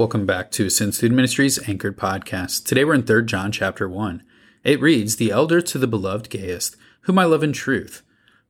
Welcome 0.00 0.24
back 0.24 0.50
to 0.52 0.64
Ascend 0.64 0.94
Student 0.94 1.16
Ministries 1.16 1.68
Anchored 1.68 1.98
Podcast. 1.98 2.64
Today 2.64 2.86
we're 2.86 2.94
in 2.94 3.02
3 3.02 3.26
John 3.26 3.52
chapter 3.52 3.86
1. 3.86 4.22
It 4.64 4.80
reads, 4.80 5.16
The 5.16 5.30
elder 5.30 5.60
to 5.60 5.76
the 5.76 5.86
beloved 5.86 6.30
Gaius, 6.30 6.74
whom 7.02 7.18
I 7.18 7.24
love 7.24 7.42
in 7.42 7.52
truth. 7.52 8.02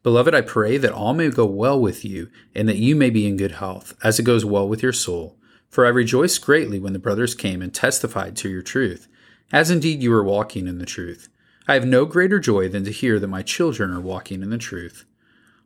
Beloved, 0.04 0.32
I 0.32 0.42
pray 0.42 0.78
that 0.78 0.92
all 0.92 1.12
may 1.12 1.28
go 1.28 1.44
well 1.44 1.80
with 1.80 2.04
you, 2.04 2.30
and 2.54 2.68
that 2.68 2.76
you 2.76 2.94
may 2.94 3.10
be 3.10 3.26
in 3.26 3.36
good 3.36 3.50
health, 3.50 3.96
as 4.00 4.20
it 4.20 4.22
goes 4.22 4.44
well 4.44 4.68
with 4.68 4.80
your 4.80 4.92
soul. 4.92 5.40
For 5.68 5.84
I 5.84 5.88
rejoiced 5.88 6.40
greatly 6.40 6.78
when 6.78 6.92
the 6.92 7.00
brothers 7.00 7.34
came 7.34 7.62
and 7.62 7.74
testified 7.74 8.36
to 8.36 8.48
your 8.48 8.62
truth, 8.62 9.08
as 9.50 9.72
indeed 9.72 10.04
you 10.04 10.12
are 10.14 10.22
walking 10.22 10.68
in 10.68 10.78
the 10.78 10.86
truth. 10.86 11.28
I 11.66 11.74
have 11.74 11.84
no 11.84 12.04
greater 12.04 12.38
joy 12.38 12.68
than 12.68 12.84
to 12.84 12.92
hear 12.92 13.18
that 13.18 13.26
my 13.26 13.42
children 13.42 13.90
are 13.90 14.00
walking 14.00 14.44
in 14.44 14.50
the 14.50 14.56
truth. 14.56 15.04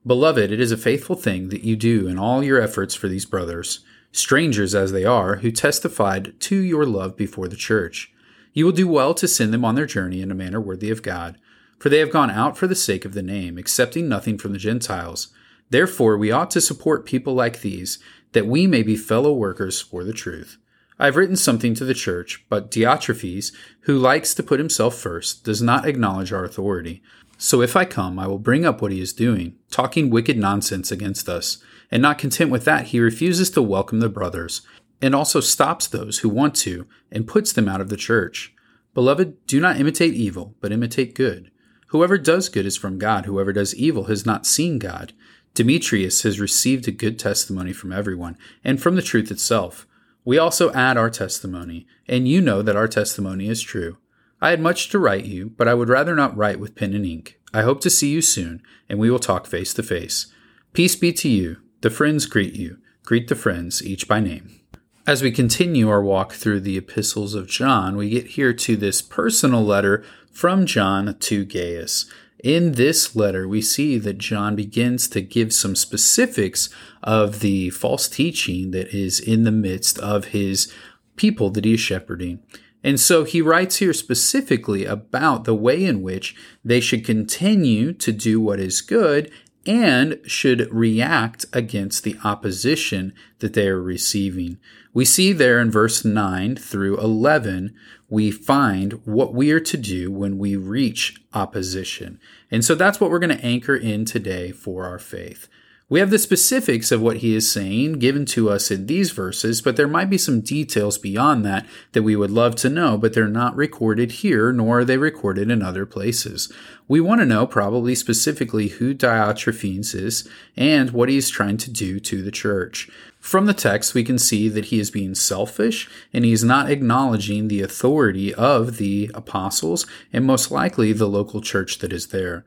Beloved, 0.07 0.51
it 0.51 0.61
is 0.61 0.73
a 0.73 0.79
faithful 0.79 1.17
thing 1.17 1.51
that 1.51 1.65
you 1.65 1.77
do 1.77 2.09
in 2.09 2.19
all 2.19 2.43
your 2.43 2.59
efforts 2.59 2.95
for 2.95 3.07
these 3.07 3.27
brothers 3.27 3.85
strangers 4.15 4.75
as 4.75 4.93
they 4.93 5.05
are, 5.05 5.37
who 5.37 5.51
testified 5.51 6.39
to 6.39 6.57
your 6.57 6.87
love 6.87 7.17
before 7.17 7.49
the 7.49 7.57
church. 7.57 8.13
You 8.53 8.65
will 8.65 8.73
do 8.73 8.87
well 8.87 9.13
to 9.15 9.27
send 9.27 9.53
them 9.53 9.65
on 9.65 9.75
their 9.75 9.87
journey 9.87 10.23
in 10.23 10.31
a 10.31 10.37
manner 10.37 10.61
worthy 10.61 10.91
of 10.91 11.03
God, 11.03 11.37
for 11.81 11.89
they 11.89 11.99
have 11.99 12.13
gone 12.13 12.31
out 12.31 12.57
for 12.57 12.69
the 12.69 12.77
sake 12.77 13.05
of 13.05 13.15
the 13.15 13.23
name, 13.23 13.59
accepting 13.59 14.09
nothing 14.09 14.39
from 14.39 14.53
the 14.53 14.59
Gentiles. 14.59 15.29
Therefore, 15.71 16.17
we 16.17 16.31
ought 16.31 16.53
to 16.53 16.61
support 16.61 17.07
people 17.07 17.35
like 17.35 17.61
these, 17.61 17.99
that 18.33 18.47
we 18.47 18.69
may 18.69 18.85
be 18.85 18.97
fellow 18.97 19.33
workers 19.33 19.81
for 19.81 20.05
the 20.05 20.13
truth. 20.13 20.59
I 20.97 21.07
have 21.07 21.17
written 21.17 21.37
something 21.37 21.75
to 21.75 21.85
the 21.85 21.93
church, 21.93 22.45
but 22.49 22.71
Diotrephes, 22.71 23.53
who 23.81 23.99
likes 23.99 24.33
to 24.35 24.45
put 24.45 24.61
himself 24.61 24.95
first, 24.95 25.43
does 25.43 25.61
not 25.61 25.89
acknowledge 25.89 26.33
our 26.33 26.45
authority. 26.45 27.03
So 27.37 27.63
if 27.63 27.75
I 27.75 27.85
come, 27.85 28.21
I 28.21 28.29
will 28.29 28.39
bring 28.39 28.65
up 28.65 28.81
what 28.81 28.93
he 28.93 29.01
is 29.01 29.13
doing, 29.13 29.57
talking 29.73 30.09
wicked 30.09 30.39
nonsense 30.39 30.93
against 30.93 31.29
us. 31.29 31.59
And 31.95 32.03
not 32.03 32.19
content 32.19 32.51
with 32.51 32.65
that, 32.65 32.87
he 32.87 32.99
refuses 32.99 33.51
to 33.51 33.63
welcome 33.63 34.01
the 34.01 34.09
brothers, 34.09 34.63
and 35.01 35.15
also 35.15 35.39
stops 35.39 35.87
those 35.87 36.19
who 36.19 36.29
want 36.29 36.57
to, 36.57 36.89
and 37.13 37.29
puts 37.29 37.53
them 37.53 37.69
out 37.69 37.81
of 37.81 37.89
the 37.89 37.97
church. 37.97 38.53
Beloved, 38.95 39.47
do 39.47 39.61
not 39.61 39.79
imitate 39.79 40.13
evil, 40.13 40.57
but 40.61 40.73
imitate 40.73 41.15
good. 41.15 41.53
Whoever 41.89 42.19
does 42.19 42.49
good 42.49 42.67
is 42.67 42.77
from 42.77 42.99
God, 42.99 43.27
whoever 43.27 43.53
does 43.53 43.77
evil 43.77 44.07
has 44.07 44.27
not 44.27 44.45
seen 44.45 44.81
God. 44.81 45.13
Demetrius 45.55 46.25
has 46.25 46.41
received 46.41 46.89
a 46.89 46.91
good 46.91 47.17
testimony 47.17 47.73
from 47.73 47.93
everyone, 47.93 48.37
and 48.65 48.83
from 48.83 48.97
the 48.97 49.01
truth 49.01 49.31
itself. 49.31 49.87
We 50.25 50.37
also 50.37 50.73
add 50.73 50.97
our 50.97 51.11
testimony, 51.11 51.87
and 52.09 52.27
you 52.27 52.41
know 52.41 52.61
that 52.61 52.75
our 52.75 52.89
testimony 52.89 53.49
is 53.49 53.63
true. 53.63 53.99
I 54.41 54.51
had 54.51 54.61
much 54.61 54.89
to 54.89 54.99
write 54.99 55.27
you, 55.27 55.51
but 55.51 55.69
I 55.69 55.75
would 55.75 55.89
rather 55.89 56.17
not 56.17 56.37
write 56.37 56.59
with 56.59 56.75
pen 56.75 56.93
and 56.93 57.07
ink. 57.07 57.39
I 57.53 57.63
hope 57.63 57.81
to 57.83 57.89
see 57.91 58.11
you 58.11 58.21
soon, 58.21 58.63
and 58.89 58.99
we 58.99 59.13
will 59.13 59.21
talk 59.21 59.47
face 59.47 59.73
to 59.75 59.85
face. 59.85 60.27
Peace 60.73 60.97
be 60.97 61.13
to 61.13 61.29
you. 61.29 61.59
The 61.85 61.91
friends 61.91 62.25
greet 62.25 62.55
you. 62.55 62.79
Greet 63.05 63.29
the 63.29 63.35
friends, 63.35 63.85
each 63.85 64.09
by 64.09 64.19
name. 64.19 64.59
As 65.07 65.23
we 65.23 65.31
continue 65.31 65.91
our 65.91 66.03
walk 66.03 66.33
through 66.33 66.61
the 66.61 66.79
epistles 66.79 67.35
of 67.35 67.47
John, 67.47 67.99
we 67.99 68.09
get 68.09 68.29
here 68.29 68.55
to 68.55 68.75
this 68.75 69.03
personal 69.03 69.63
letter 69.63 70.03
from 70.33 70.65
John 70.65 71.15
to 71.19 71.45
Gaius. 71.45 72.07
In 72.43 72.73
this 72.73 73.15
letter, 73.15 73.47
we 73.47 73.61
see 73.61 73.99
that 73.99 74.17
John 74.17 74.57
begins 74.57 75.09
to 75.09 75.21
give 75.21 75.53
some 75.53 75.77
specifics 75.77 76.71
of 77.03 77.41
the 77.41 77.69
false 77.69 78.09
teaching 78.09 78.71
that 78.71 78.89
is 78.95 79.21
in 79.21 79.45
the 79.45 79.53
midst 79.53 79.99
of 79.99 80.29
his 80.29 80.73
people 81.17 81.51
that 81.51 81.67
he 81.67 81.75
is 81.75 81.81
shepherding. 81.81 82.43
And 82.83 82.99
so 82.99 83.25
he 83.25 83.43
writes 83.43 83.77
here 83.77 83.93
specifically 83.93 84.87
about 84.87 85.45
the 85.45 85.55
way 85.55 85.85
in 85.85 86.03
which 86.03 86.35
they 86.65 86.81
should 86.81 87.05
continue 87.05 87.93
to 87.95 88.11
do 88.13 88.41
what 88.41 88.61
is 88.61 88.81
good 88.81 89.31
and 89.67 90.21
should 90.27 90.73
react 90.73 91.47
against 91.53 92.05
the 92.05 92.17
opposition 92.25 93.13
that 93.39 93.55
they 93.55 93.69
are 93.69 93.81
receiving. 93.81 94.59
We 94.93 95.05
see 95.05 95.33
there 95.33 95.59
in 95.59 95.71
verse 95.71 96.05
9 96.05 96.57
through 96.57 96.99
11, 96.99 97.75
we 98.09 98.31
find 98.31 98.93
what 99.05 99.35
we 99.35 99.51
are 99.51 99.61
to 99.61 99.77
do 99.77 100.11
when 100.11 100.39
we 100.39 100.57
reach 100.57 101.21
opposition. 101.33 102.21
And 102.51 102.65
so 102.65 102.75
that's 102.75 103.01
what 103.01 103.11
we're 103.11 103.19
going 103.19 103.37
to 103.37 103.45
anchor 103.45 103.77
in 103.77 104.05
today 104.05 104.53
for 104.53 104.85
our 104.85 104.99
faith. 104.99 105.49
We 105.91 106.01
have 106.01 106.09
the 106.09 106.19
specifics 106.19 106.91
of 106.91 107.03
what 107.03 107.19
he 107.19 107.35
is 107.35 107.53
saying 107.53 107.99
given 107.99 108.25
to 108.27 108.49
us 108.49 108.71
in 108.71 108.87
these 108.87 109.11
verses, 109.11 109.61
but 109.61 109.77
there 109.77 109.87
might 109.87 110.09
be 110.09 110.17
some 110.17 110.41
details 110.41 110.97
beyond 110.97 111.45
that 111.45 111.67
that 111.93 112.03
we 112.03 112.17
would 112.17 112.31
love 112.31 112.55
to 112.57 112.71
know, 112.71 112.97
but 112.97 113.13
they're 113.13 113.29
not 113.29 113.55
recorded 113.55 114.13
here, 114.13 114.51
nor 114.51 114.79
are 114.79 114.85
they 114.85 114.97
recorded 114.97 115.51
in 115.51 115.61
other 115.61 115.85
places. 115.85 116.51
We 116.89 117.03
want 117.03 117.21
to 117.21 117.27
know 117.27 117.47
probably 117.47 117.95
specifically 117.95 118.69
who 118.69 118.95
Diotrephes 118.95 119.95
is 119.95 120.27
and 120.57 120.91
what 120.91 121.11
he 121.11 121.19
is 121.19 121.29
trying 121.29 121.59
to 121.59 121.71
do 121.71 122.01
to 122.01 122.23
the 122.23 122.33
church. 122.33 122.89
From 123.21 123.45
the 123.45 123.53
text, 123.53 123.93
we 123.93 124.05
can 124.05 124.19
see 124.19 124.49
that 124.49 124.67
he 124.67 124.81
is 124.81 124.91
being 124.91 125.15
selfish 125.15 125.91
and 126.15 126.25
he 126.25 126.33
is 126.33 126.43
not 126.43 126.71
acknowledging 126.71 127.49
the 127.49 127.61
authority 127.61 128.33
of 128.33 128.79
the 128.79 129.11
apostles 129.13 129.87
and 130.15 130.25
most 130.25 130.51
likely 130.51 130.95
the 130.95 131.09
local 131.09 131.43
church 131.43 131.79
that 131.81 131.93
is 131.93 132.07
there. 132.07 132.47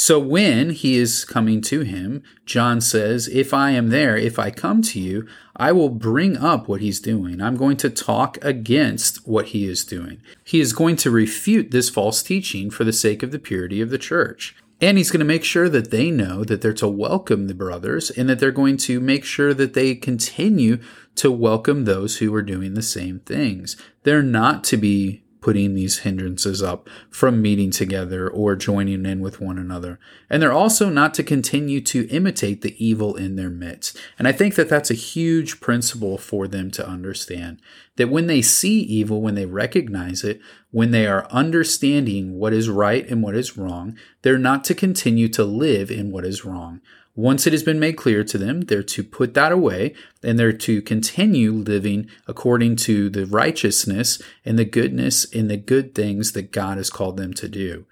So 0.00 0.20
when 0.20 0.70
he 0.70 0.94
is 0.94 1.24
coming 1.24 1.60
to 1.62 1.80
him, 1.80 2.22
John 2.46 2.80
says, 2.80 3.26
If 3.26 3.52
I 3.52 3.72
am 3.72 3.88
there, 3.88 4.16
if 4.16 4.38
I 4.38 4.52
come 4.52 4.80
to 4.82 5.00
you, 5.00 5.26
I 5.56 5.72
will 5.72 5.88
bring 5.88 6.36
up 6.36 6.68
what 6.68 6.80
he's 6.80 7.00
doing. 7.00 7.42
I'm 7.42 7.56
going 7.56 7.76
to 7.78 7.90
talk 7.90 8.38
against 8.40 9.26
what 9.26 9.46
he 9.46 9.66
is 9.66 9.84
doing. 9.84 10.22
He 10.44 10.60
is 10.60 10.72
going 10.72 10.94
to 10.98 11.10
refute 11.10 11.72
this 11.72 11.90
false 11.90 12.22
teaching 12.22 12.70
for 12.70 12.84
the 12.84 12.92
sake 12.92 13.24
of 13.24 13.32
the 13.32 13.40
purity 13.40 13.80
of 13.80 13.90
the 13.90 13.98
church. 13.98 14.54
And 14.80 14.98
he's 14.98 15.10
going 15.10 15.18
to 15.18 15.24
make 15.24 15.42
sure 15.42 15.68
that 15.68 15.90
they 15.90 16.12
know 16.12 16.44
that 16.44 16.62
they're 16.62 16.72
to 16.74 16.86
welcome 16.86 17.48
the 17.48 17.54
brothers 17.54 18.08
and 18.08 18.28
that 18.28 18.38
they're 18.38 18.52
going 18.52 18.76
to 18.76 19.00
make 19.00 19.24
sure 19.24 19.52
that 19.52 19.74
they 19.74 19.96
continue 19.96 20.78
to 21.16 21.32
welcome 21.32 21.86
those 21.86 22.18
who 22.18 22.32
are 22.36 22.42
doing 22.42 22.74
the 22.74 22.82
same 22.82 23.18
things. 23.18 23.76
They're 24.04 24.22
not 24.22 24.62
to 24.64 24.76
be 24.76 25.24
putting 25.40 25.74
these 25.74 25.98
hindrances 25.98 26.62
up 26.62 26.88
from 27.10 27.40
meeting 27.40 27.70
together 27.70 28.28
or 28.28 28.56
joining 28.56 29.06
in 29.06 29.20
with 29.20 29.40
one 29.40 29.58
another. 29.58 29.98
And 30.28 30.42
they're 30.42 30.52
also 30.52 30.88
not 30.88 31.14
to 31.14 31.22
continue 31.22 31.80
to 31.82 32.08
imitate 32.08 32.62
the 32.62 32.74
evil 32.84 33.14
in 33.16 33.36
their 33.36 33.50
midst. 33.50 33.98
And 34.18 34.26
I 34.26 34.32
think 34.32 34.54
that 34.56 34.68
that's 34.68 34.90
a 34.90 34.94
huge 34.94 35.60
principle 35.60 36.18
for 36.18 36.48
them 36.48 36.70
to 36.72 36.88
understand 36.88 37.60
that 37.96 38.08
when 38.08 38.26
they 38.26 38.42
see 38.42 38.80
evil, 38.80 39.20
when 39.20 39.34
they 39.34 39.46
recognize 39.46 40.24
it, 40.24 40.40
when 40.70 40.90
they 40.90 41.06
are 41.06 41.26
understanding 41.30 42.38
what 42.38 42.52
is 42.52 42.68
right 42.68 43.08
and 43.08 43.22
what 43.22 43.34
is 43.34 43.56
wrong, 43.56 43.96
they're 44.22 44.38
not 44.38 44.64
to 44.64 44.74
continue 44.74 45.28
to 45.28 45.44
live 45.44 45.90
in 45.90 46.10
what 46.10 46.24
is 46.24 46.44
wrong. 46.44 46.80
Once 47.18 47.48
it 47.48 47.52
has 47.52 47.64
been 47.64 47.80
made 47.80 47.96
clear 47.96 48.22
to 48.22 48.38
them, 48.38 48.60
they're 48.60 48.80
to 48.80 49.02
put 49.02 49.34
that 49.34 49.50
away 49.50 49.92
and 50.22 50.38
they're 50.38 50.52
to 50.52 50.80
continue 50.80 51.50
living 51.50 52.08
according 52.28 52.76
to 52.76 53.10
the 53.10 53.26
righteousness 53.26 54.22
and 54.44 54.56
the 54.56 54.64
goodness 54.64 55.24
and 55.34 55.50
the 55.50 55.56
good 55.56 55.96
things 55.96 56.30
that 56.30 56.52
God 56.52 56.76
has 56.76 56.90
called 56.90 57.16
them 57.16 57.34
to 57.34 57.48
do. 57.48 57.86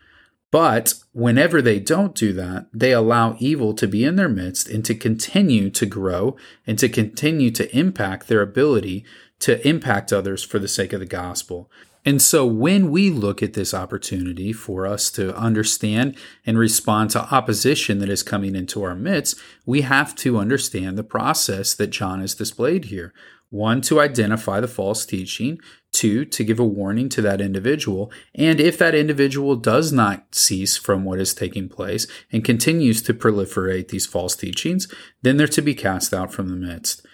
But 0.52 0.94
whenever 1.12 1.60
they 1.60 1.80
don't 1.80 2.14
do 2.14 2.32
that, 2.34 2.68
they 2.72 2.92
allow 2.92 3.34
evil 3.40 3.74
to 3.74 3.88
be 3.88 4.04
in 4.04 4.14
their 4.14 4.28
midst 4.28 4.68
and 4.68 4.84
to 4.84 4.94
continue 4.94 5.70
to 5.70 5.86
grow 5.86 6.36
and 6.64 6.78
to 6.78 6.88
continue 6.88 7.50
to 7.50 7.76
impact 7.76 8.28
their 8.28 8.42
ability 8.42 9.04
to 9.40 9.66
impact 9.66 10.12
others 10.12 10.44
for 10.44 10.60
the 10.60 10.68
sake 10.68 10.92
of 10.92 11.00
the 11.00 11.04
gospel. 11.04 11.68
And 12.06 12.22
so 12.22 12.46
when 12.46 12.92
we 12.92 13.10
look 13.10 13.42
at 13.42 13.54
this 13.54 13.74
opportunity 13.74 14.52
for 14.52 14.86
us 14.86 15.10
to 15.10 15.36
understand 15.36 16.16
and 16.46 16.56
respond 16.56 17.10
to 17.10 17.34
opposition 17.34 17.98
that 17.98 18.08
is 18.08 18.22
coming 18.22 18.54
into 18.54 18.84
our 18.84 18.94
midst, 18.94 19.36
we 19.66 19.80
have 19.80 20.14
to 20.16 20.38
understand 20.38 20.96
the 20.96 21.02
process 21.02 21.74
that 21.74 21.88
John 21.88 22.20
has 22.20 22.36
displayed 22.36 22.86
here. 22.86 23.12
One, 23.50 23.80
to 23.82 24.00
identify 24.00 24.60
the 24.60 24.68
false 24.68 25.04
teaching. 25.04 25.58
Two, 25.92 26.24
to 26.26 26.44
give 26.44 26.60
a 26.60 26.64
warning 26.64 27.08
to 27.08 27.22
that 27.22 27.40
individual. 27.40 28.12
And 28.34 28.60
if 28.60 28.78
that 28.78 28.94
individual 28.94 29.56
does 29.56 29.92
not 29.92 30.34
cease 30.34 30.76
from 30.76 31.04
what 31.04 31.18
is 31.18 31.34
taking 31.34 31.68
place 31.68 32.06
and 32.30 32.44
continues 32.44 33.02
to 33.02 33.14
proliferate 33.14 33.88
these 33.88 34.06
false 34.06 34.36
teachings, 34.36 34.92
then 35.22 35.38
they're 35.38 35.48
to 35.48 35.62
be 35.62 35.74
cast 35.74 36.14
out 36.14 36.32
from 36.32 36.50
the 36.50 36.56
midst. 36.56 37.04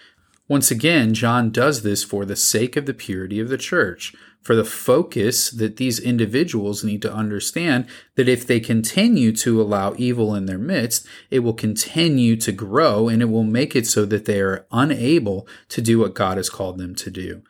Once 0.53 0.69
again, 0.69 1.15
John 1.15 1.49
does 1.49 1.81
this 1.81 2.03
for 2.03 2.25
the 2.25 2.35
sake 2.35 2.75
of 2.75 2.85
the 2.85 2.93
purity 2.93 3.39
of 3.39 3.49
the 3.49 3.57
church 3.57 4.13
for 4.43 4.53
the 4.53 4.63
focus 4.63 5.49
that 5.49 5.77
these 5.77 5.97
individuals 5.97 6.83
need 6.83 7.01
to 7.01 7.11
understand 7.11 7.87
that 8.13 8.29
if 8.29 8.45
they 8.45 8.59
continue 8.59 9.31
to 9.31 9.59
allow 9.59 9.95
evil 9.97 10.35
in 10.35 10.45
their 10.45 10.59
midst, 10.59 11.07
it 11.31 11.39
will 11.39 11.55
continue 11.55 12.35
to 12.35 12.51
grow 12.51 13.09
and 13.09 13.23
it 13.23 13.31
will 13.31 13.43
make 13.43 13.75
it 13.75 13.87
so 13.87 14.05
that 14.05 14.25
they 14.25 14.39
are 14.41 14.67
unable 14.71 15.47
to 15.69 15.81
do 15.81 15.97
what 15.97 16.13
God 16.13 16.37
has 16.37 16.51
called 16.51 16.77
them 16.77 16.93
to 16.97 17.09
do. 17.09 17.41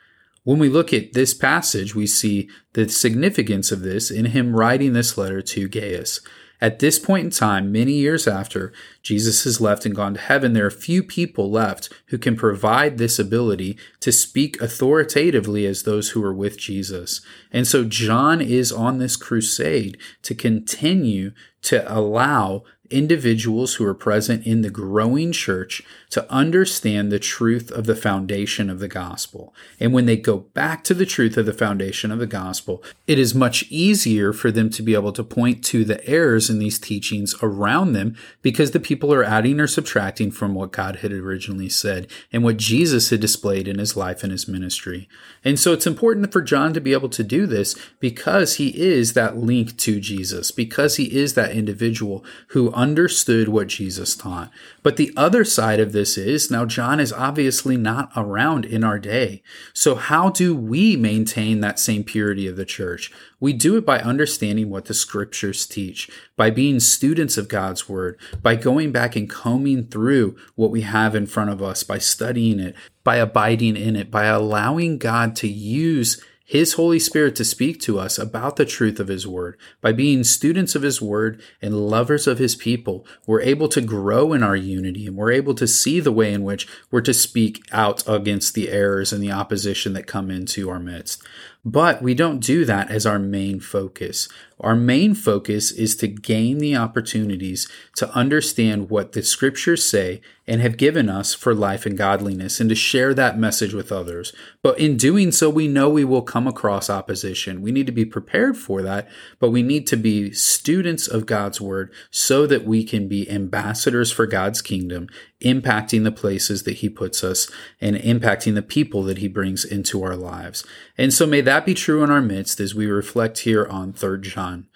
When 0.45 0.57
we 0.57 0.69
look 0.69 0.93
at 0.93 1.11
this 1.11 1.33
passage, 1.33 1.93
we 1.93 2.07
see 2.07 2.49
the 2.71 2.87
significance 2.87 3.69
of 3.69 3.81
this 3.81 4.11
in 4.11 4.27
him 4.27 4.55
writing 4.55 4.93
this 4.93 5.17
letter 5.17 5.41
to 5.41 5.67
Gaius. 5.67 6.21
At 6.63 6.79
this 6.79 6.97
point 6.97 7.25
in 7.25 7.29
time, 7.29 7.73
many 7.73 7.91
years 7.91 8.25
after 8.25 8.71
Jesus 9.01 9.43
has 9.43 9.59
left 9.59 9.85
and 9.85 9.93
gone 9.93 10.13
to 10.13 10.19
heaven, 10.21 10.53
there 10.53 10.65
are 10.65 10.71
few 10.71 11.03
people 11.03 11.51
left 11.51 11.91
who 12.05 12.17
can 12.17 12.37
provide 12.37 12.97
this 12.97 13.19
ability 13.19 13.77
to 13.99 14.13
speak 14.13 14.61
authoritatively 14.61 15.65
as 15.65 15.83
those 15.83 16.11
who 16.11 16.23
are 16.23 16.33
with 16.33 16.57
Jesus. 16.57 17.19
And 17.51 17.67
so 17.67 17.83
John 17.83 18.39
is 18.39 18.71
on 18.71 18.97
this 18.97 19.17
crusade 19.17 19.97
to 20.21 20.33
continue 20.33 21.33
to 21.63 21.83
allow 21.93 22.63
individuals 22.93 23.75
who 23.75 23.85
are 23.85 23.93
present 23.93 24.45
in 24.45 24.61
the 24.61 24.69
growing 24.69 25.31
church 25.31 25.81
to 26.11 26.31
understand 26.31 27.11
the 27.11 27.19
truth 27.19 27.71
of 27.71 27.85
the 27.85 27.95
foundation 27.95 28.69
of 28.69 28.79
the 28.79 28.87
gospel. 28.87 29.53
And 29.79 29.91
when 29.93 30.05
they 30.05 30.15
go 30.15 30.37
back 30.37 30.83
to 30.83 30.93
the 30.93 31.05
truth 31.05 31.35
of 31.37 31.47
the 31.47 31.53
foundation 31.53 32.11
of 32.11 32.19
the 32.19 32.27
gospel, 32.27 32.83
it 33.07 33.17
is 33.17 33.33
much 33.33 33.63
easier 33.69 34.31
for 34.31 34.51
them 34.51 34.69
to 34.69 34.83
be 34.83 34.93
able 34.93 35.11
to 35.13 35.23
point 35.23 35.63
to 35.65 35.83
the 35.83 36.07
errors 36.07 36.49
in 36.49 36.59
these 36.59 36.77
teachings 36.77 37.33
around 37.41 37.93
them 37.93 38.15
because 38.41 38.71
the 38.71 38.79
people 38.79 39.11
are 39.11 39.23
adding 39.23 39.59
or 39.59 39.67
subtracting 39.67 40.29
from 40.29 40.53
what 40.53 40.71
God 40.71 40.97
had 40.97 41.11
originally 41.11 41.69
said 41.69 42.07
and 42.31 42.43
what 42.43 42.57
Jesus 42.57 43.09
had 43.09 43.19
displayed 43.19 43.67
in 43.67 43.79
his 43.79 43.97
life 43.97 44.21
and 44.21 44.31
his 44.31 44.47
ministry. 44.47 45.09
And 45.43 45.59
so 45.59 45.73
it's 45.73 45.87
important 45.87 46.31
for 46.31 46.41
John 46.41 46.73
to 46.73 46.81
be 46.81 46.93
able 46.93 47.09
to 47.09 47.23
do 47.23 47.47
this 47.47 47.75
because 47.99 48.55
he 48.55 48.69
is 48.79 49.13
that 49.13 49.37
link 49.37 49.77
to 49.77 49.99
Jesus, 49.99 50.51
because 50.51 50.97
he 50.97 51.15
is 51.15 51.33
that 51.33 51.51
individual 51.51 52.23
who 52.49 52.71
understood 52.83 53.47
what 53.47 53.67
Jesus 53.67 54.13
taught. 54.13 54.51
But 54.81 54.97
the 54.97 55.13
other 55.15 55.45
side 55.45 55.79
of 55.79 55.93
this 55.93 56.17
is 56.17 56.51
now 56.51 56.65
John 56.65 56.99
is 56.99 57.13
obviously 57.13 57.77
not 57.77 58.11
around 58.13 58.65
in 58.65 58.83
our 58.83 58.99
day. 58.99 59.41
So 59.73 59.95
how 59.95 60.29
do 60.29 60.53
we 60.53 60.97
maintain 60.97 61.61
that 61.61 61.79
same 61.79 62.03
purity 62.03 62.45
of 62.45 62.57
the 62.57 62.65
church? 62.65 63.09
We 63.39 63.53
do 63.53 63.77
it 63.77 63.85
by 63.85 63.99
understanding 63.99 64.69
what 64.69 64.85
the 64.85 64.93
scriptures 64.93 65.65
teach, 65.65 66.09
by 66.35 66.49
being 66.49 66.81
students 66.81 67.37
of 67.37 67.47
God's 67.47 67.87
word, 67.87 68.19
by 68.41 68.57
going 68.57 68.91
back 68.91 69.15
and 69.15 69.29
combing 69.29 69.87
through 69.87 70.35
what 70.55 70.71
we 70.71 70.81
have 70.81 71.15
in 71.15 71.25
front 71.25 71.51
of 71.51 71.61
us, 71.61 71.83
by 71.83 71.99
studying 71.99 72.59
it, 72.59 72.75
by 73.05 73.15
abiding 73.15 73.77
in 73.77 73.95
it, 73.95 74.11
by 74.11 74.25
allowing 74.25 74.97
God 74.97 75.37
to 75.37 75.47
use 75.47 76.21
his 76.45 76.73
Holy 76.73 76.99
Spirit 76.99 77.37
to 77.37 77.45
speak 77.45 77.79
to 77.81 77.97
us 77.97 78.17
about 78.19 78.57
the 78.57 78.65
truth 78.65 78.99
of 78.99 79.07
His 79.07 79.25
Word. 79.25 79.57
By 79.79 79.93
being 79.93 80.25
students 80.25 80.75
of 80.75 80.81
His 80.81 81.01
Word 81.01 81.41
and 81.61 81.87
lovers 81.87 82.27
of 82.27 82.37
His 82.37 82.53
people, 82.53 83.07
we're 83.25 83.41
able 83.41 83.69
to 83.69 83.79
grow 83.79 84.33
in 84.33 84.43
our 84.43 84.55
unity 84.55 85.07
and 85.07 85.15
we're 85.15 85.31
able 85.31 85.55
to 85.55 85.67
see 85.67 86.01
the 86.01 86.11
way 86.11 86.33
in 86.33 86.43
which 86.43 86.67
we're 86.91 87.01
to 87.01 87.13
speak 87.13 87.63
out 87.71 88.03
against 88.07 88.55
the 88.55 88.69
errors 88.69 89.13
and 89.13 89.23
the 89.23 89.31
opposition 89.31 89.93
that 89.93 90.05
come 90.05 90.29
into 90.29 90.69
our 90.69 90.81
midst. 90.81 91.23
But 91.65 92.01
we 92.01 92.13
don't 92.13 92.39
do 92.39 92.65
that 92.65 92.91
as 92.91 93.05
our 93.05 93.19
main 93.19 93.61
focus. 93.61 94.27
Our 94.59 94.75
main 94.75 95.13
focus 95.13 95.71
is 95.71 95.95
to 95.97 96.07
gain 96.07 96.57
the 96.57 96.75
opportunities 96.75 97.69
to 97.95 98.13
understand 98.13 98.89
what 98.89 99.13
the 99.13 99.23
scriptures 99.23 99.83
say 99.89 100.21
and 100.45 100.61
have 100.61 100.75
given 100.75 101.09
us 101.09 101.33
for 101.33 101.55
life 101.55 101.85
and 101.85 101.97
godliness 101.97 102.59
and 102.59 102.69
to 102.69 102.75
share 102.75 103.13
that 103.13 103.37
message 103.37 103.73
with 103.73 103.93
others. 103.93 104.33
But 104.61 104.77
in 104.77 104.97
doing 104.97 105.31
so, 105.31 105.49
we 105.49 105.69
know 105.69 105.89
we 105.89 106.03
will 106.03 106.21
come 106.21 106.47
across 106.47 106.89
opposition. 106.89 107.61
We 107.61 107.71
need 107.71 107.85
to 107.85 107.93
be 107.93 108.05
prepared 108.05 108.57
for 108.57 108.81
that, 108.81 109.09
but 109.39 109.51
we 109.51 109.63
need 109.63 109.87
to 109.87 109.97
be 109.97 110.31
students 110.31 111.07
of 111.07 111.25
God's 111.25 111.61
word 111.61 111.93
so 112.11 112.45
that 112.45 112.65
we 112.65 112.83
can 112.83 113.07
be 113.07 113.29
ambassadors 113.29 114.11
for 114.11 114.25
God's 114.27 114.61
kingdom, 114.61 115.07
impacting 115.43 116.03
the 116.03 116.11
places 116.11 116.63
that 116.63 116.77
he 116.77 116.89
puts 116.89 117.23
us 117.23 117.49
and 117.79 117.95
impacting 117.95 118.55
the 118.55 118.61
people 118.61 119.03
that 119.03 119.19
he 119.19 119.27
brings 119.27 119.63
into 119.63 120.03
our 120.03 120.15
lives. 120.15 120.65
And 120.97 121.13
so 121.13 121.25
may 121.25 121.41
that 121.41 121.65
be 121.65 121.73
true 121.73 122.03
in 122.03 122.09
our 122.09 122.21
midst 122.21 122.59
as 122.59 122.75
we 122.75 122.87
reflect 122.87 123.39
here 123.39 123.65
on 123.65 123.93
3 123.93 124.21
John. 124.21 124.67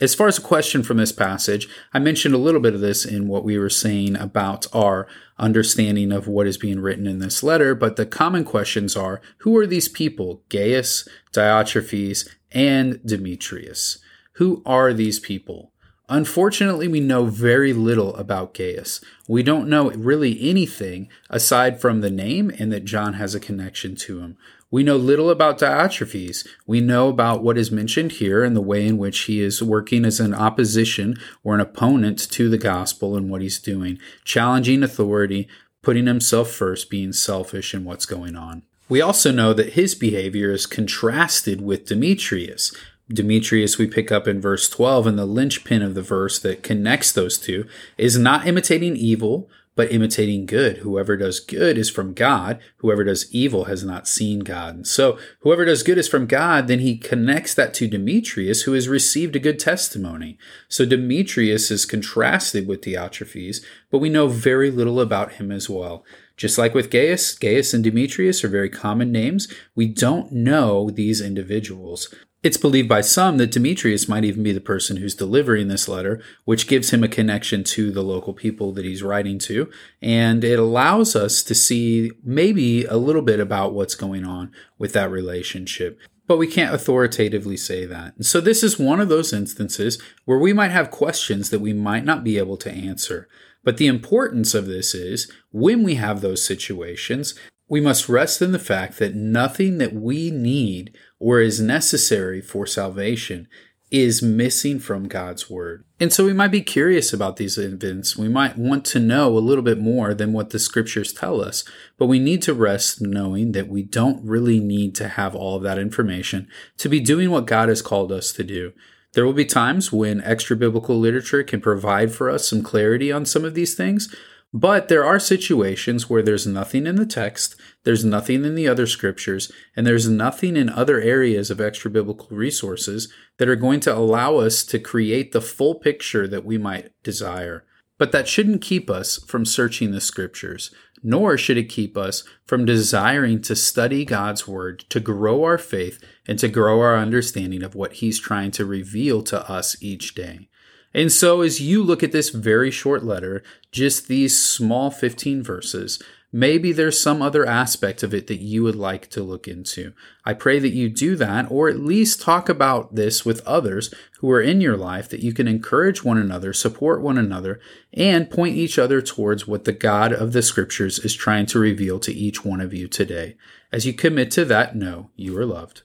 As 0.00 0.16
far 0.16 0.26
as 0.26 0.38
a 0.38 0.42
question 0.42 0.82
from 0.82 0.96
this 0.96 1.12
passage, 1.12 1.68
I 1.94 2.00
mentioned 2.00 2.34
a 2.34 2.38
little 2.38 2.60
bit 2.60 2.74
of 2.74 2.80
this 2.80 3.04
in 3.04 3.28
what 3.28 3.44
we 3.44 3.56
were 3.56 3.70
saying 3.70 4.16
about 4.16 4.66
our 4.74 5.06
understanding 5.38 6.10
of 6.10 6.26
what 6.26 6.46
is 6.46 6.56
being 6.56 6.80
written 6.80 7.06
in 7.06 7.18
this 7.18 7.42
letter, 7.42 7.74
but 7.74 7.96
the 7.96 8.06
common 8.06 8.44
questions 8.44 8.96
are 8.96 9.20
who 9.38 9.56
are 9.56 9.66
these 9.66 9.88
people, 9.88 10.42
Gaius, 10.48 11.06
Diotrephes, 11.32 12.28
and 12.50 13.00
Demetrius? 13.04 13.98
Who 14.34 14.62
are 14.66 14.92
these 14.92 15.20
people? 15.20 15.71
Unfortunately, 16.12 16.88
we 16.88 17.00
know 17.00 17.24
very 17.24 17.72
little 17.72 18.14
about 18.16 18.52
Gaius. 18.52 19.00
We 19.26 19.42
don't 19.42 19.66
know 19.66 19.90
really 19.92 20.38
anything 20.46 21.08
aside 21.30 21.80
from 21.80 22.02
the 22.02 22.10
name 22.10 22.52
and 22.58 22.70
that 22.70 22.84
John 22.84 23.14
has 23.14 23.34
a 23.34 23.40
connection 23.40 23.96
to 23.96 24.20
him. 24.20 24.36
We 24.70 24.82
know 24.82 24.96
little 24.96 25.30
about 25.30 25.58
Diotrephes. 25.58 26.46
We 26.66 26.82
know 26.82 27.08
about 27.08 27.42
what 27.42 27.56
is 27.56 27.70
mentioned 27.70 28.12
here 28.12 28.44
and 28.44 28.54
the 28.54 28.60
way 28.60 28.86
in 28.86 28.98
which 28.98 29.20
he 29.20 29.40
is 29.40 29.62
working 29.62 30.04
as 30.04 30.20
an 30.20 30.34
opposition 30.34 31.16
or 31.42 31.54
an 31.54 31.62
opponent 31.62 32.18
to 32.32 32.50
the 32.50 32.58
gospel 32.58 33.16
and 33.16 33.30
what 33.30 33.40
he's 33.40 33.58
doing, 33.58 33.98
challenging 34.22 34.82
authority, 34.82 35.48
putting 35.80 36.06
himself 36.06 36.50
first, 36.50 36.90
being 36.90 37.14
selfish 37.14 37.72
in 37.72 37.84
what's 37.84 38.04
going 38.04 38.36
on. 38.36 38.64
We 38.90 39.00
also 39.00 39.32
know 39.32 39.54
that 39.54 39.72
his 39.72 39.94
behavior 39.94 40.50
is 40.50 40.66
contrasted 40.66 41.62
with 41.62 41.86
Demetrius. 41.86 42.74
Demetrius, 43.12 43.78
we 43.78 43.86
pick 43.86 44.10
up 44.10 44.26
in 44.26 44.40
verse 44.40 44.68
12, 44.68 45.06
and 45.06 45.18
the 45.18 45.26
linchpin 45.26 45.82
of 45.82 45.94
the 45.94 46.02
verse 46.02 46.38
that 46.38 46.62
connects 46.62 47.12
those 47.12 47.38
two 47.38 47.66
is 47.98 48.18
not 48.18 48.46
imitating 48.46 48.96
evil, 48.96 49.48
but 49.74 49.90
imitating 49.90 50.44
good. 50.44 50.78
Whoever 50.78 51.16
does 51.16 51.40
good 51.40 51.78
is 51.78 51.88
from 51.88 52.12
God. 52.12 52.60
Whoever 52.78 53.04
does 53.04 53.32
evil 53.32 53.64
has 53.64 53.82
not 53.82 54.06
seen 54.06 54.40
God. 54.40 54.74
And 54.74 54.86
so 54.86 55.18
whoever 55.40 55.64
does 55.64 55.82
good 55.82 55.96
is 55.96 56.08
from 56.08 56.26
God. 56.26 56.68
Then 56.68 56.80
he 56.80 56.98
connects 56.98 57.54
that 57.54 57.72
to 57.74 57.88
Demetrius, 57.88 58.62
who 58.62 58.74
has 58.74 58.88
received 58.88 59.34
a 59.34 59.40
good 59.40 59.58
testimony. 59.58 60.36
So 60.68 60.84
Demetrius 60.84 61.70
is 61.70 61.86
contrasted 61.86 62.66
with 62.66 62.82
Diotrephes, 62.82 63.64
but 63.90 63.98
we 63.98 64.10
know 64.10 64.28
very 64.28 64.70
little 64.70 65.00
about 65.00 65.34
him 65.34 65.50
as 65.50 65.70
well. 65.70 66.04
Just 66.36 66.58
like 66.58 66.74
with 66.74 66.90
Gaius, 66.90 67.34
Gaius 67.34 67.72
and 67.72 67.84
Demetrius 67.84 68.44
are 68.44 68.48
very 68.48 68.68
common 68.68 69.10
names. 69.10 69.52
We 69.74 69.86
don't 69.86 70.32
know 70.32 70.90
these 70.90 71.20
individuals. 71.20 72.14
It's 72.42 72.56
believed 72.56 72.88
by 72.88 73.02
some 73.02 73.36
that 73.36 73.52
Demetrius 73.52 74.08
might 74.08 74.24
even 74.24 74.42
be 74.42 74.50
the 74.50 74.60
person 74.60 74.96
who's 74.96 75.14
delivering 75.14 75.68
this 75.68 75.86
letter, 75.86 76.20
which 76.44 76.66
gives 76.66 76.90
him 76.90 77.04
a 77.04 77.08
connection 77.08 77.62
to 77.64 77.92
the 77.92 78.02
local 78.02 78.34
people 78.34 78.72
that 78.72 78.84
he's 78.84 79.02
writing 79.02 79.38
to. 79.40 79.70
And 80.00 80.42
it 80.42 80.58
allows 80.58 81.14
us 81.14 81.44
to 81.44 81.54
see 81.54 82.10
maybe 82.24 82.84
a 82.84 82.96
little 82.96 83.22
bit 83.22 83.38
about 83.38 83.74
what's 83.74 83.94
going 83.94 84.24
on 84.24 84.50
with 84.76 84.92
that 84.94 85.08
relationship. 85.08 86.00
But 86.26 86.38
we 86.38 86.48
can't 86.48 86.74
authoritatively 86.74 87.56
say 87.56 87.86
that. 87.86 88.16
And 88.16 88.26
so 88.26 88.40
this 88.40 88.64
is 88.64 88.76
one 88.76 88.98
of 88.98 89.08
those 89.08 89.32
instances 89.32 90.02
where 90.24 90.38
we 90.38 90.52
might 90.52 90.72
have 90.72 90.90
questions 90.90 91.50
that 91.50 91.60
we 91.60 91.72
might 91.72 92.04
not 92.04 92.24
be 92.24 92.38
able 92.38 92.56
to 92.56 92.72
answer. 92.72 93.28
But 93.62 93.76
the 93.76 93.86
importance 93.86 94.52
of 94.52 94.66
this 94.66 94.96
is 94.96 95.30
when 95.52 95.84
we 95.84 95.94
have 95.94 96.20
those 96.20 96.44
situations, 96.44 97.36
we 97.68 97.80
must 97.80 98.08
rest 98.08 98.42
in 98.42 98.52
the 98.52 98.58
fact 98.58 98.98
that 98.98 99.14
nothing 99.14 99.78
that 99.78 99.94
we 99.94 100.30
need 100.30 100.94
or 101.22 101.40
is 101.40 101.60
necessary 101.60 102.40
for 102.40 102.66
salvation 102.66 103.46
is 103.92 104.22
missing 104.22 104.80
from 104.80 105.06
God's 105.06 105.48
word. 105.48 105.84
And 106.00 106.12
so 106.12 106.24
we 106.24 106.32
might 106.32 106.50
be 106.50 106.62
curious 106.62 107.12
about 107.12 107.36
these 107.36 107.56
events. 107.58 108.16
We 108.16 108.28
might 108.28 108.58
want 108.58 108.84
to 108.86 108.98
know 108.98 109.28
a 109.28 109.38
little 109.38 109.62
bit 109.62 109.78
more 109.78 110.14
than 110.14 110.32
what 110.32 110.50
the 110.50 110.58
scriptures 110.58 111.12
tell 111.12 111.40
us, 111.40 111.62
but 111.96 112.06
we 112.06 112.18
need 112.18 112.42
to 112.42 112.54
rest 112.54 113.00
knowing 113.00 113.52
that 113.52 113.68
we 113.68 113.84
don't 113.84 114.24
really 114.24 114.58
need 114.58 114.96
to 114.96 115.08
have 115.08 115.36
all 115.36 115.56
of 115.56 115.62
that 115.62 115.78
information 115.78 116.48
to 116.78 116.88
be 116.88 116.98
doing 116.98 117.30
what 117.30 117.46
God 117.46 117.68
has 117.68 117.82
called 117.82 118.10
us 118.10 118.32
to 118.32 118.42
do. 118.42 118.72
There 119.12 119.24
will 119.24 119.32
be 119.32 119.44
times 119.44 119.92
when 119.92 120.22
extra 120.22 120.56
biblical 120.56 120.98
literature 120.98 121.44
can 121.44 121.60
provide 121.60 122.12
for 122.12 122.30
us 122.30 122.48
some 122.48 122.62
clarity 122.62 123.12
on 123.12 123.26
some 123.26 123.44
of 123.44 123.54
these 123.54 123.74
things, 123.74 124.12
but 124.52 124.88
there 124.88 125.04
are 125.04 125.18
situations 125.18 126.10
where 126.10 126.22
there's 126.22 126.46
nothing 126.46 126.86
in 126.86 126.96
the 126.96 127.06
text, 127.06 127.56
there's 127.84 128.04
nothing 128.04 128.44
in 128.44 128.54
the 128.54 128.68
other 128.68 128.86
scriptures, 128.86 129.50
and 129.74 129.86
there's 129.86 130.08
nothing 130.08 130.56
in 130.56 130.68
other 130.68 131.00
areas 131.00 131.50
of 131.50 131.60
extra 131.60 131.90
biblical 131.90 132.36
resources 132.36 133.10
that 133.38 133.48
are 133.48 133.56
going 133.56 133.80
to 133.80 133.94
allow 133.94 134.36
us 134.36 134.62
to 134.64 134.78
create 134.78 135.32
the 135.32 135.40
full 135.40 135.76
picture 135.76 136.28
that 136.28 136.44
we 136.44 136.58
might 136.58 136.92
desire. 137.02 137.64
But 137.98 138.12
that 138.12 138.28
shouldn't 138.28 138.60
keep 138.60 138.90
us 138.90 139.18
from 139.24 139.46
searching 139.46 139.92
the 139.92 140.00
scriptures, 140.00 140.74
nor 141.02 141.38
should 141.38 141.56
it 141.56 141.70
keep 141.70 141.96
us 141.96 142.22
from 142.44 142.66
desiring 142.66 143.40
to 143.42 143.56
study 143.56 144.04
God's 144.04 144.46
word, 144.46 144.80
to 144.90 145.00
grow 145.00 145.44
our 145.44 145.58
faith, 145.58 146.02
and 146.26 146.38
to 146.38 146.48
grow 146.48 146.80
our 146.80 146.96
understanding 146.96 147.62
of 147.62 147.74
what 147.74 147.94
He's 147.94 148.20
trying 148.20 148.50
to 148.52 148.66
reveal 148.66 149.22
to 149.24 149.48
us 149.50 149.82
each 149.82 150.14
day. 150.14 150.48
And 150.94 151.10
so, 151.10 151.40
as 151.40 151.60
you 151.60 151.82
look 151.82 152.02
at 152.02 152.12
this 152.12 152.30
very 152.30 152.70
short 152.70 153.04
letter, 153.04 153.42
just 153.70 154.08
these 154.08 154.40
small 154.40 154.90
15 154.90 155.42
verses, 155.42 156.02
maybe 156.32 156.72
there's 156.72 157.00
some 157.00 157.22
other 157.22 157.46
aspect 157.46 158.02
of 158.02 158.12
it 158.12 158.26
that 158.26 158.40
you 158.40 158.62
would 158.62 158.76
like 158.76 159.08
to 159.10 159.22
look 159.22 159.46
into. 159.48 159.92
I 160.24 160.34
pray 160.34 160.58
that 160.58 160.70
you 160.70 160.88
do 160.88 161.16
that, 161.16 161.50
or 161.50 161.68
at 161.68 161.78
least 161.78 162.20
talk 162.20 162.48
about 162.48 162.94
this 162.94 163.24
with 163.24 163.46
others 163.46 163.92
who 164.20 164.30
are 164.30 164.40
in 164.40 164.60
your 164.60 164.76
life, 164.76 165.08
that 165.10 165.22
you 165.22 165.32
can 165.32 165.48
encourage 165.48 166.04
one 166.04 166.18
another, 166.18 166.52
support 166.52 167.02
one 167.02 167.18
another, 167.18 167.60
and 167.92 168.30
point 168.30 168.56
each 168.56 168.78
other 168.78 169.00
towards 169.00 169.46
what 169.46 169.64
the 169.64 169.72
God 169.72 170.12
of 170.12 170.32
the 170.32 170.42
Scriptures 170.42 170.98
is 170.98 171.14
trying 171.14 171.46
to 171.46 171.58
reveal 171.58 171.98
to 172.00 172.12
each 172.12 172.44
one 172.44 172.60
of 172.60 172.74
you 172.74 172.88
today. 172.88 173.36
As 173.70 173.86
you 173.86 173.92
commit 173.92 174.30
to 174.32 174.44
that, 174.46 174.76
know 174.76 175.10
you 175.16 175.36
are 175.38 175.46
loved. 175.46 175.82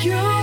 You 0.00 0.41